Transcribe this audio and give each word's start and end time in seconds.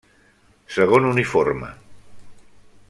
Segon 0.77 1.05
uniforme: 1.11 1.67